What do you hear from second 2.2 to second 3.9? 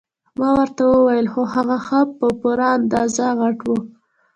پوره اندازه غټ وو.